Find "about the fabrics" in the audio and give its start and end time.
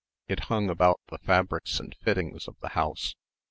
0.67-1.79